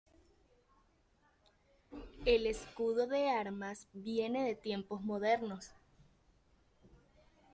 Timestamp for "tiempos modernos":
4.55-5.69